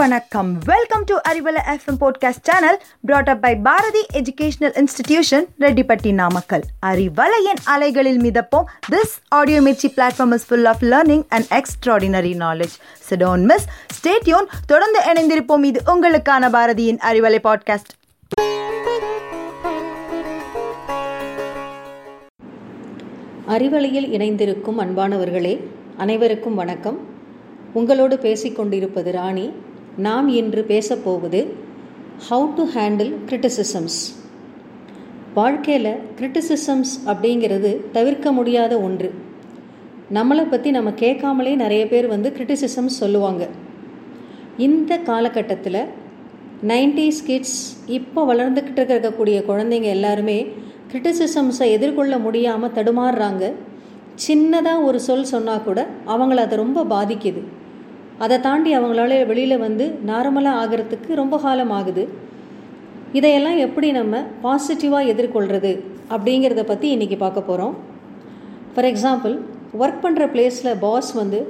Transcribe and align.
வணக்கம். 0.00 0.58
Welcome 0.64 1.04
to 1.04 1.16
Arivalai 1.28 1.60
FM 1.66 1.96
podcast 2.00 2.42
channel 2.42 2.82
brought 3.00 3.28
up 3.28 3.42
by 3.42 3.56
Bharathi 3.56 4.06
educational 4.12 4.80
institution 4.80 5.44
Rettipatti 5.60 6.12
Namakkal 6.12 6.62
அறிவலையின் 6.86 7.60
அலைகளில் 7.64 8.20
மிதப்போம் 8.20 8.64
this 8.92 9.14
audio 9.28 9.60
Mirchi 9.60 9.92
platform 9.96 10.32
is 10.32 10.46
full 10.46 10.64
of 10.64 10.82
learning 10.82 11.24
and 11.28 11.44
extraordinary 11.50 12.32
knowledge 12.38 12.76
so don't 13.10 13.42
miss 13.42 13.66
stay tuned 14.00 14.46
தொடர்ந்து 14.66 15.00
இணைந்திருப்போம். 15.12 15.64
இது 15.64 15.82
உங்களுக்கான 15.86 16.50
பாரதியின் 16.50 16.98
Arivalai 17.10 17.38
podcast 17.44 17.92
அறிவலையில் 23.48 24.10
இணைந்திருக்கும் 24.10 24.80
அன்பானவர்களே 24.80 25.64
அனைவருக்கும் 25.96 26.54
வணக்கம். 26.54 26.98
உங்களோடு 27.72 28.16
பேசிக்கொண்டிருப்பது 28.16 29.12
ராணி. 29.12 29.68
நாம் 29.96 30.28
இன்று 30.28 30.64
பேசப்போவது 30.68 31.46
ஹவு 32.30 32.54
டு 32.54 32.64
ஹேண்டில் 32.74 33.12
கிரிட்டிசிசம்ஸ் 33.26 33.98
வாழ்க்கையில் 35.34 35.96
கிரிட்டிசிசம்ஸ் 36.20 36.92
அப்படிங்கிறது 37.06 37.90
தவிர்க்க 37.92 38.32
முடியாத 38.32 38.78
ஒன்று. 38.78 39.14
நம்மளை 40.14 40.50
பற்றி 40.50 40.70
நம்ம 40.70 40.92
கேட்காமலே 40.92 41.54
நிறைய 41.54 41.88
பேர் 41.88 42.06
வந்து 42.06 42.32
கிரிட்டிசிசம்ஸ் 42.36 43.00
சொல்லுவாங்க. 43.02 43.48
இந்த 44.56 44.98
காலகட்டத்தில் 44.98 45.86
நைன்டிஸ் 46.66 47.22
கிட்ஸ் 47.26 47.76
இப்போ 47.86 48.34
வளர்ந்துக்கிட்டு 48.34 48.82
இருக்கக்கூடிய 48.84 49.36
குழந்தைங்க 49.50 49.82
எல்லாருமே 49.82 50.46
கிரிட்டிசிசம்ஸை 50.92 51.68
எதிர்கொள்ள 51.70 52.18
முடியாமல் 52.18 52.70
தடுமாறுறாங்க. 52.70 53.52
சின்னதாக 54.28 54.82
ஒரு 54.82 55.00
சொல் 55.00 55.24
சொன்னால் 55.24 55.62
கூட 55.62 55.86
அவங்கள 56.06 56.34
அதை 56.34 56.58
ரொம்ப 56.58 56.84
பாதிக்குது. 56.84 57.42
அதை 58.24 58.36
தாண்டி 58.46 58.70
அவங்களால 58.78 59.12
வெளியில் 59.30 59.62
வந்து 59.66 59.84
நார்மலாக 60.10 60.60
ஆகிறதுக்கு 60.62 61.10
ரொம்ப 61.20 61.34
காலம் 61.44 61.72
ஆகுது. 61.78 62.04
இதையெல்லாம் 63.18 63.58
எப்படி 63.66 63.88
நம்ம 63.98 64.16
பாசிட்டிவாக 64.42 65.10
எதிர்கொள்கிறது 65.12 65.70
அப்படிங்கிறத 66.14 66.62
பற்றி 66.72 66.88
இன்றைக்கி 66.96 67.16
பார்க்க 67.22 67.48
போகிறோம் 67.48 67.74
ஃபார் 68.74 68.88
எக்ஸாம்பிள் 68.90 69.34
ஒர்க் 69.82 70.02
பண்ணுற 70.04 70.24
பிளேஸில் 70.34 70.78
பாஸ் 70.84 71.10
வந்து 71.20 71.40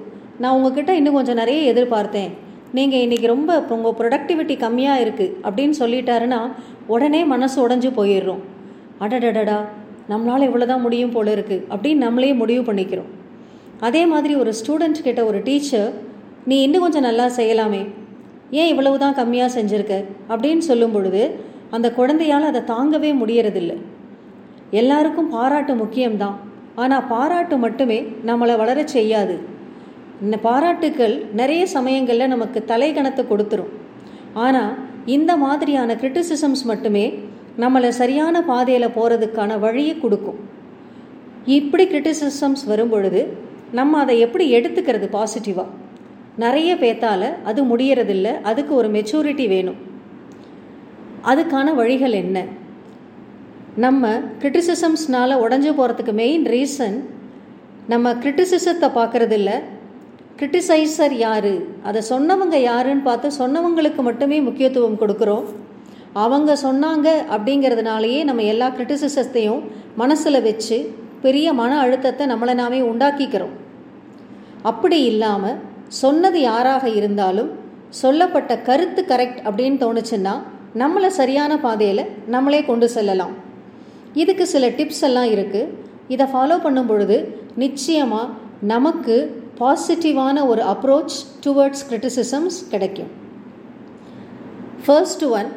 நான் 0.43 0.55
உங்ககிட்ட 0.57 0.93
இன்னும் 0.99 1.17
கொஞ்சம் 1.19 1.41
நிறைய 1.43 1.61
எதிர்பார்த்தேன். 1.73 2.31
நீங்கள் 2.79 3.03
இன்றைக்கி 3.05 3.27
ரொம்ப 3.33 3.53
உங்கள் 3.77 3.97
ப்ரொடக்டிவிட்டி 4.01 4.55
கம்மியாக 4.65 5.03
இருக்குது 5.05 5.35
அப்படின்னு 5.47 5.75
சொல்லிட்டாருன்னா 5.83 6.41
உடனே 6.95 7.21
மனசு 7.33 7.57
உடஞ்சி 7.67 7.91
போயிடுறோம். 7.99 8.43
அடடடடா 9.05 9.59
நம்மளால் 10.13 10.47
இவ்வளோ 10.49 10.67
தான் 10.73 10.85
முடியும் 10.87 11.15
போல 11.17 11.35
இருக்குது 11.37 11.65
அப்படின்னு 11.73 12.05
நம்மளே 12.07 12.31
முடிவு 12.43 12.63
பண்ணிக்கிறோம். 12.69 13.11
அதே 13.89 14.03
மாதிரி 14.13 14.35
ஒரு 14.43 14.53
ஸ்டூடெண்ட் 14.61 15.05
கிட்ட 15.09 15.21
ஒரு 15.31 15.41
டீச்சர் 15.49 15.91
நீ 16.45 16.63
இன்னும் 16.63 16.81
கொஞ்சம் 16.81 17.03
நல்லா 17.03 17.27
செய்யலாமே. 17.27 17.89
ஏன் 18.51 18.69
இவ்வளவு 18.69 18.99
தான் 18.99 19.15
கம்மியாக 19.15 19.55
செஞ்சுருக்க? 19.57 20.05
அப்படின்னு 20.29 20.59
சொல்லும் 20.59 20.93
பொழுது 20.93 21.41
அந்த 21.71 21.93
குழந்தையால் 21.93 22.47
அதை 22.51 22.61
தாங்கவே 22.61 23.11
முடியறதில்லை. 23.23 23.77
எல்லாருக்கும் 24.71 25.29
பாராட்டு 25.29 25.75
முக்கியம்தான். 25.75 26.37
ஆனால் 26.75 27.07
பாராட்டு 27.07 27.57
மட்டுமே 27.57 28.07
நம்மளை 28.27 28.57
வளரச் 28.57 28.95
செய்யாது. 28.97 29.39
இந்த 30.23 30.37
பாராட்டுக்கள் 30.37 31.27
நிறைய 31.33 31.67
சமயங்களில் 31.67 32.29
நமக்கு 32.29 32.65
தலைகணத்தை 32.67 33.25
கொடுத்துரும். 33.33 33.71
ஆனால் 34.35 34.73
இந்த 35.07 35.37
மாதிரியான 35.37 35.95
கிரிட்டிசிசம்ஸ் 35.95 36.65
மட்டுமே 36.65 37.19
நம்மளை 37.59 37.89
சரியான 37.89 38.43
பாதையில் 38.43 38.95
போகிறதுக்கான 38.97 39.59
வழியை 39.59 39.99
கொடுக்கும். 39.99 40.39
இப்படி 41.45 41.85
கிரிட்டிசிசம்ஸ் 41.85 42.65
வரும் 42.67 42.89
பொழுது 42.89 43.37
நம்ம 43.73 43.99
அதை 43.99 44.19
எப்படி 44.19 44.55
எடுத்துக்கிறது 44.57 45.07
பாசிட்டிவாக 45.17 45.69
நிறைய 46.37 46.77
பேத்தால் 46.77 47.43
அது 47.45 47.65
முடியறதில்ல 47.65 48.41
அதுக்கு 48.41 48.75
ஒரு 48.75 48.89
மெச்சூரிட்டி 48.89 49.49
வேணும். 49.49 49.77
அதுக்கான 51.25 51.75
வழிகள் 51.75 52.13
என்ன? 52.13 52.45
நம்ம 53.77 54.19
கிரிட்டிசிசம்ஸ்னால் 54.19 55.41
உடஞ்சி 55.41 55.73
போகிறதுக்கு 55.73 56.13
மெயின் 56.13 56.47
ரீசன் 56.47 57.05
நம்ம 57.87 58.13
கிரிட்டிசிசத்தை 58.13 58.89
பார்க்குறதில்ல. 58.95 59.63
கிரிட்டிசைசர் 60.37 61.13
யார்? 61.13 61.53
அதை 61.83 62.03
சொன்னவங்க 62.09 62.57
யாருன்னு 62.57 63.03
பார்த்து 63.03 63.31
சொன்னவங்களுக்கு 63.39 64.03
மட்டுமே 64.03 64.41
முக்கியத்துவம் 64.41 65.01
கொடுக்குறோம். 65.01 65.45
அவங்க 66.13 66.57
சொன்னாங்க 66.63 67.09
அப்படிங்கிறதுனாலேயே 67.31 68.25
நம்ம 68.25 68.43
எல்லா 68.43 68.71
கிரிட்டிசிசத்தையும் 68.71 69.63
மனசில் 69.97 70.43
வச்சு 70.43 70.95
பெரிய 71.23 71.53
மன 71.53 71.79
அழுத்தத்தை 71.79 72.27
நம்மளை 72.27 72.55
நாமே 72.55 72.81
உண்டாக்கிக்கிறோம். 72.81 73.53
அப்படி 74.63 75.03
இல்லாமல் 75.03 75.69
சொன்னது 75.99 76.39
யாராக 76.41 76.85
இருந்தாலும் 76.99 77.51
சொல்லப்பட்ட 78.01 78.53
கருத்து 78.69 79.03
கரெக்ட் 79.13 79.41
அப்படின்னு 79.49 79.79
தோணுச்சுன்னா 79.85 80.35
நம்மளை 80.83 81.09
சரியான 81.21 81.53
பாதையில் 81.65 82.03
நம்மளே 82.35 82.61
கொண்டு 82.69 82.87
செல்லலாம். 82.97 83.33
இதுக்கு 84.23 84.45
சில 84.53 84.69
டிப்ஸ் 84.79 85.05
எல்லாம் 85.09 85.31
இருக்குது 85.35 85.73
இதை 86.15 86.27
ஃபாலோ 86.33 86.57
பண்ணும் 86.67 86.89
பொழுது 86.91 87.17
நிச்சயமாக 87.63 88.33
நமக்கு 88.73 89.17
பாசிட்டிவான 89.61 90.37
ஒரு 90.51 90.63
அப்ரோச் 90.73 91.17
டுவர்ட்ஸ் 91.47 91.85
கிரிட்டிசிசம்ஸ் 91.89 92.59
கிடைக்கும். 92.73 93.11
ஃபர்ஸ்ட் 94.85 95.25
ஒன் 95.39 95.51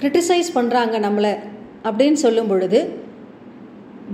கிரிட்டிசைஸ் 0.00 0.50
பண்ணுறாங்க 0.56 0.94
நம்மளை 1.06 1.34
அப்படின்னு 1.88 2.18
சொல்லும் 2.24 2.50
பொழுது 2.52 2.80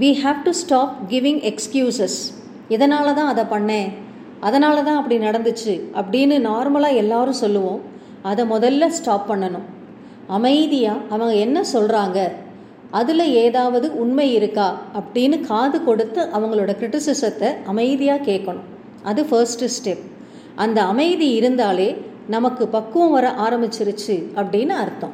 we 0.02 0.10
have 0.24 0.44
to 0.46 0.52
stop 0.62 0.92
giving 1.12 1.42
excuses 1.50 2.20
இதனால 2.74 3.14
தான் 3.18 3.30
அதை 3.32 3.44
பண்ணேன்? 3.54 3.90
அதனால 4.40 4.82
தான் 4.82 4.96
அப்படி 4.96 5.18
நடந்துச்சு 5.18 5.74
அப்படின்னு 5.94 6.36
நார்மலாக 6.48 6.94
எல்லாரும் 6.94 7.40
சொல்லுவோம். 7.42 7.80
அதை 8.22 8.44
முதல்ல 8.44 8.86
ஸ்டாப் 8.86 9.30
பண்ணணும். 9.30 9.66
அமைதியாக 10.26 10.98
அவங்க 11.08 11.34
என்ன 11.34 11.62
சொல்கிறாங்க 11.72 12.32
அதில் 12.90 13.32
ஏதாவது 13.34 13.98
உண்மை 14.00 14.34
இருக்கா? 14.34 14.80
அப்படின்னு 14.98 15.40
காது 15.40 15.84
கொடுத்து 15.84 16.28
அவங்களோட 16.34 16.72
கிரிட்டிசிசத்தை 16.80 17.54
அமைதியாக 17.66 18.24
கேட்கணும். 18.24 18.66
அது 19.02 19.22
ஃபர்ஸ்ட்டு 19.22 19.68
ஸ்டெப் 19.76 20.04
அந்த 20.54 20.82
அமைதி 20.82 21.28
இருந்தாலே 21.34 22.04
நமக்கு 22.26 22.68
பக்குவம் 22.68 23.10
வர 23.10 23.30
ஆரம்பிச்சிருச்சு 23.30 24.16
அப்படின்னு 24.36 24.68
அர்த்தம். 24.68 25.12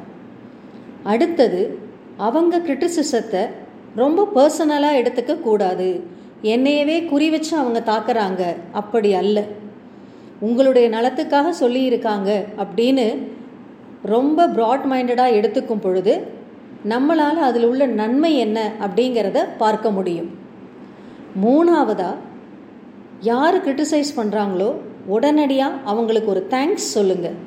அடுத்தது 1.03 1.79
அவங்க 2.17 2.57
கிரிட்டிசிசத்தை 2.57 3.49
ரொம்ப 3.95 4.27
பர்சனலாக 4.35 4.99
எடுத்துக்க 5.01 5.39
கூடாது. 5.39 6.15
என்னையவே 6.53 6.97
குறி 7.11 7.27
வச்சு 7.33 7.53
அவங்க 7.61 7.79
தாக்குறாங்க. 7.91 8.43
அப்படி 8.79 9.09
அல்ல. 9.21 9.37
உங்களுடைய 10.47 10.87
நலத்துக்காக 10.95 11.53
சொல்லியிருக்காங்க 11.61 12.29
அப்படின்னு 12.63 13.05
ரொம்ப 14.13 14.47
ப்ராட் 14.55 14.85
மைண்டடாக 14.91 15.37
எடுத்துக்கும் 15.37 15.83
பொழுது 15.85 16.13
நம்மளால் 16.91 17.39
அதில் 17.47 17.67
உள்ள 17.69 17.83
நன்மை 18.01 18.31
என்ன 18.45 18.59
அப்படிங்கிறத 18.85 19.39
பார்க்க 19.63 19.89
முடியும். 19.97 20.29
மூணாவதாக 21.43 22.23
யார் 23.29 23.57
கிரிட்டிசைஸ் 23.65 24.17
பண்ணுறாங்களோ 24.19 24.69
உடனடியாக 25.15 25.79
அவங்களுக்கு 25.91 26.29
ஒரு 26.33 26.43
தேங்க்ஸ் 26.53 26.87
சொல்லுங்கள் 26.95 27.37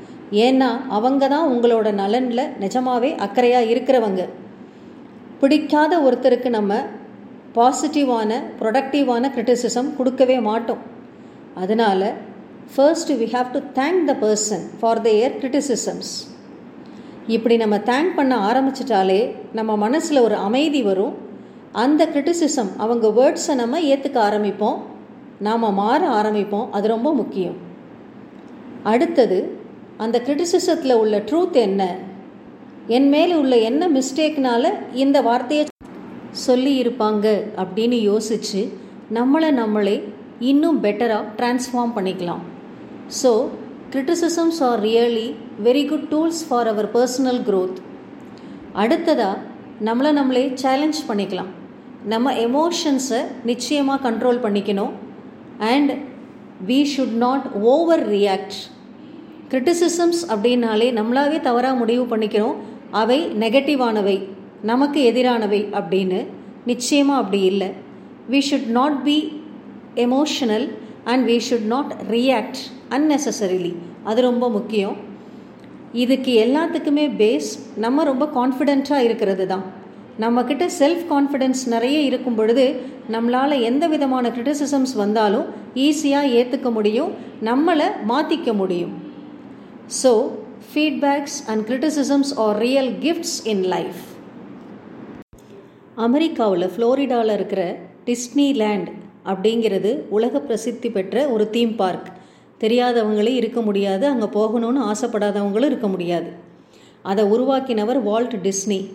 ஏன்னா 0.44 0.68
அவங்க 0.96 1.24
தான் 1.28 1.50
உங்களோட 1.52 1.88
நலனில் 2.00 2.50
நிஜமாகவே 2.64 3.10
அக்கறையாக 3.26 3.70
இருக்கிறவங்க. 3.72 4.22
பிடிக்காத 5.40 5.92
ஒருத்தருக்கு 6.06 6.48
நம்ம 6.58 6.72
பாசிட்டிவான 7.54 8.32
ப்ரொடக்டிவான 8.60 9.30
கிரிட்டிசிசம் 9.36 9.96
கொடுக்கவே 9.96 10.40
மாட்டோம். 10.40 10.82
அதனால் 11.54 12.12
first 12.74 13.12
we 13.12 13.26
have 13.32 13.50
to 13.52 13.58
thank 13.58 14.04
the 14.04 14.16
person 14.20 14.64
for 14.80 15.00
their 15.00 15.38
criticisms 15.40 16.12
இப்படி 17.26 17.56
நம்ம 17.56 17.76
தேங்க் 17.76 18.14
பண்ண 18.16 18.36
ஆரம்பிச்சிட்டாலே 18.50 19.34
நம்ம 19.52 19.76
மனசில் 19.76 20.18
ஒரு 20.18 20.34
அமைதி 20.34 20.82
வரும். 20.82 21.14
அந்த 21.72 22.06
கிரிட்டிசிசம் 22.06 22.70
அவங்க 22.76 23.08
வேர்ட்ஸை 23.08 23.54
நம்ம 23.54 23.80
ஏற்றுக்க 23.80 24.18
ஆரம்பிப்போம். 24.28 24.78
நாம் 25.38 25.74
மாற 25.74 26.08
ஆரம்பிப்போம். 26.08 26.68
அது 26.70 26.88
ரொம்ப 26.88 27.14
முக்கியம். 27.14 27.56
அடுத்தது 28.82 29.58
அந்த 29.96 30.22
கிரிட்டிசிசத்தில் 30.26 30.92
உள்ள 30.92 31.18
ட்ரூத் 31.18 31.52
என்ன? 31.52 31.96
என் 32.86 33.08
மேலே 33.08 33.34
உள்ள 33.34 33.56
என்ன 33.56 33.88
மிஸ்டேக்னால 33.88 34.72
இந்த 34.92 35.22
வார்த்தையை 35.22 35.66
சொல்லியிருப்பாங்க 36.46 37.26
அப்படின்னு 37.62 37.98
யோசித்து 38.10 38.62
நம்மளை 39.18 39.50
நம்மளே 39.60 39.96
இன்னும் 40.50 40.78
பெட்டராக 40.84 41.24
ட்ரான்ஸ்ஃபார்ம் 41.38 41.94
பண்ணிக்கலாம். 41.96 42.42
So 43.20 43.30
criticisms 43.94 44.60
are 44.68 44.80
really 44.86 45.28
very 45.66 45.84
good 45.90 46.08
tools 46.12 46.42
for 46.48 46.68
our 46.72 46.88
personal 46.96 47.40
growth 47.48 47.78
அடுத்ததாக 48.82 49.42
நம்மளை 49.88 50.12
நம்மளே 50.18 50.44
சேலஞ்ச் 50.62 51.00
பண்ணிக்கலாம். 51.08 51.50
நம்ம 52.12 52.32
எமோஷன்ஸை 52.46 53.20
நிச்சயமாக 53.50 54.02
கண்ட்ரோல் 54.06 54.42
பண்ணிக்கணும். 54.44 54.92
And 55.72 55.92
we 56.68 56.78
should 56.92 57.16
not 57.24 57.46
overreact 58.16 58.58
criticisms 59.52 60.20
அப்படின்னாலே 60.32 60.88
நம்மளாவே 60.98 61.38
தவறாக 61.46 61.80
முடிவு 61.82 62.04
பண்ணிக்கிறோம். 62.12 62.56
அவை 63.00 63.18
நெகட்டிவானவை 63.42 64.16
நமக்கு 64.62 65.00
எதிரானவை 65.12 65.60
அப்படின்னு. 65.80 66.20
நிச்சயமாக 66.66 67.20
அப்படி 67.22 67.40
இல்லை. 67.42 67.70
We 68.30 68.40
should 68.50 68.70
not 68.78 68.98
be 69.04 69.16
emotional 70.06 70.66
and 71.04 71.28
we 71.28 71.40
should 71.50 71.68
not 71.74 71.92
react 72.10 72.60
unnecessarily. 72.96 73.72
அது 74.04 74.20
ரொம்ப 74.22 74.50
முக்கியம். 74.50 74.96
இதுக்கு 75.92 76.32
எல்லாத்துக்குமே 76.46 77.04
பேஸ் 77.20 77.50
நம்ம 77.84 78.04
ரொம்ப 78.04 78.24
கான்ஃபிடென்ட்டாக 78.38 79.06
இருக்கிறது 79.08 79.46
தான். 79.52 79.64
நம்மக்கிட்ட 80.20 80.64
செல்ஃப் 80.78 81.04
கான்ஃபிடென்ஸ் 81.12 81.62
நிறைய 81.74 81.98
இருக்கும் 82.08 82.34
பொழுது 82.34 82.64
நம்மளால் 83.14 83.62
எந்த 83.70 83.84
விதமான 83.94 84.28
கிரிட்டிசிசம்ஸ் 84.28 84.94
வந்தாலும் 85.02 85.46
ஈஸியாக 85.86 86.32
ஏற்றுக்க 86.38 86.70
முடியும் 86.78 87.12
நம்மளை 87.48 87.88
மாற்றிக்க 88.12 88.52
முடியும். 88.60 88.92
So 90.02 90.12
feedbacks 90.72 91.38
and 91.46 91.64
criticisms 91.70 92.32
are 92.44 92.58
real 92.66 92.90
gifts 93.06 93.38
in 93.54 93.64
life 93.74 94.02
அமெரிக்காவில் 95.96 96.70
ஃப்ளோரிடாவில் 96.76 97.32
இருக்கிற 97.32 97.76
டிஸ்னி 98.06 98.54
லேண்ட் 98.54 98.88
அப்படிங்கிறது 99.26 99.90
உலக 100.08 100.40
பிரசித்தி 100.40 100.90
பெற்ற 100.90 101.28
ஒரு 101.28 101.50
தீம் 101.50 101.76
பார்க். 101.76 102.08
தெரியாதவங்களே 102.60 103.26
இருக்க 103.26 103.60
முடியாது 103.60 104.06
அங்கே 104.06 104.26
போகணும்னு 104.26 104.80
ஆசைப்படாதவங்களும் 104.92 105.64
இருக்க 105.64 105.88
முடியாது. 105.88 106.30
அதை 107.02 107.24
உருவாக்கினவர் 107.24 108.02
வால்ட் 108.02 108.36
டிஸ்னி. 108.42 108.90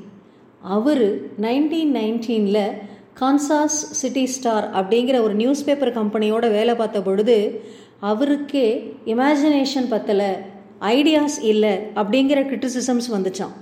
அவர் 0.62 1.06
நைன்டீன் 1.42 1.92
நைன்டீனில் 1.96 2.74
கான்சாஸ் 3.20 3.80
சிட்டி 3.92 4.26
ஸ்டார் 4.26 4.70
அப்படிங்கிற 4.74 5.22
ஒரு 5.22 5.34
நியூஸ் 5.34 5.64
பேப்பர் 5.64 5.92
கம்பெனியோட 5.92 6.52
வேலை 6.52 6.76
பார்த்த 6.76 7.02
பொழுது 7.02 7.62
அவருக்கே 8.00 8.96
இமேஜினேஷன் 9.06 9.90
பற்றலை 9.92 10.32
ஐடியாஸ் 10.80 11.38
இல்லை 11.42 11.80
அப்படிங்கிற 11.96 12.40
கிரிட்டிசிசம்ஸ் 12.50 13.10
வந்துச்சான் 13.12 13.54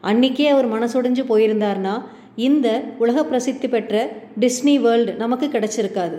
அன்றைக்கே 0.00 0.48
அவர் 0.48 0.72
மனசொடிஞ்சு 0.72 1.22
போயிருந்தார்னா 1.28 2.02
இந்த 2.46 2.68
உலக 3.02 3.24
பிரசித்தி 3.30 3.68
பெற்ற 3.68 3.94
டிஸ்னி 4.42 4.74
வேர்ல்டு 4.84 5.12
நமக்கு 5.22 5.46
கிடச்சிருக்காது. 5.54 6.18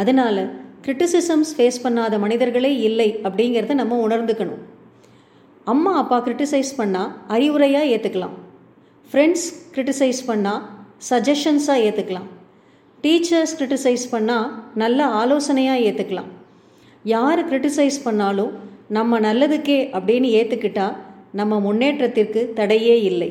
அதனால் 0.00 0.42
கிரிட்டிசிசம்ஸ் 0.84 1.52
ஃபேஸ் 1.56 1.78
பண்ணாத 1.84 2.18
மனிதர்களே 2.24 2.72
இல்லை 2.88 3.08
அப்படிங்கிறத 3.26 3.74
நம்ம 3.80 3.98
உணர்ந்துக்கணும். 4.06 4.62
அம்மா 5.72 5.92
அப்பா 6.02 6.16
கிரிட்டிசைஸ் 6.26 6.72
பண்ணால் 6.78 7.12
அறிவுரையாக 7.34 7.90
ஏற்றுக்கலாம் 7.94 8.34
ஃப்ரெண்ட்ஸ் 9.10 9.46
கிரிட்டிசைஸ் 9.74 10.22
பண்ணால் 10.30 10.62
சஜஷன்ஸாக 11.10 11.84
ஏற்றுக்கலாம் 11.88 12.28
டீச்சர்ஸ் 13.04 13.56
கிரிட்டிசைஸ் 13.58 14.04
பண்ணால் 14.12 14.50
நல்ல 14.82 15.06
ஆலோசனையாக 15.20 15.84
ஏற்றுக்கலாம் 15.88 16.30
யார் 17.14 17.42
கிரிட்டிசைஸ் 17.48 17.98
பண்ணாலும் 18.04 18.52
நம்ம 18.96 19.18
நல்லதுக்கே 19.26 19.80
அப்படின்னு 19.96 20.28
ஏற்றுக்கிட்டால் 20.40 20.96
நம்ம 21.40 21.58
முன்னேற்றத்திற்கு 21.66 22.40
தடையே 22.58 22.96
இல்லை. 23.10 23.30